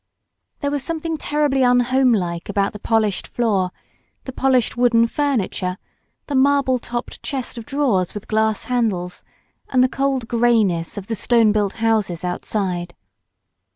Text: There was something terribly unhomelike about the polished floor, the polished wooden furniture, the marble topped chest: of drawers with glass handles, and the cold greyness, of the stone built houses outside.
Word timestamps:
There 0.61 0.71
was 0.71 0.81
something 0.83 1.15
terribly 1.15 1.61
unhomelike 1.61 2.49
about 2.49 2.73
the 2.73 2.79
polished 2.79 3.27
floor, 3.27 3.69
the 4.23 4.31
polished 4.31 4.75
wooden 4.75 5.05
furniture, 5.05 5.77
the 6.25 6.33
marble 6.33 6.79
topped 6.79 7.21
chest: 7.21 7.55
of 7.55 7.67
drawers 7.67 8.15
with 8.15 8.27
glass 8.27 8.63
handles, 8.63 9.23
and 9.69 9.83
the 9.83 9.87
cold 9.87 10.27
greyness, 10.27 10.97
of 10.97 11.05
the 11.05 11.13
stone 11.13 11.51
built 11.51 11.73
houses 11.73 12.23
outside. 12.23 12.95